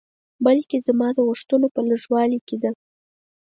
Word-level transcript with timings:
بلکې 0.45 0.77
زما 0.87 1.07
د 1.13 1.17
غوښتنو 1.27 1.67
په 1.75 1.81
لږوالي 1.89 2.39
کې 2.47 2.57
ده. 2.63 2.71